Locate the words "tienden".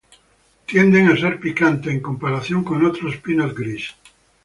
0.71-1.09